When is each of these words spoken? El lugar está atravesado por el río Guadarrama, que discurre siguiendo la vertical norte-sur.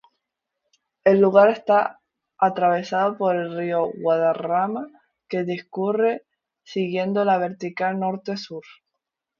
El 1.03 1.19
lugar 1.21 1.51
está 1.51 1.99
atravesado 2.39 3.19
por 3.19 3.35
el 3.35 3.55
río 3.55 3.85
Guadarrama, 4.01 4.87
que 5.29 5.43
discurre 5.43 6.23
siguiendo 6.63 7.23
la 7.23 7.37
vertical 7.37 7.99
norte-sur. 7.99 8.63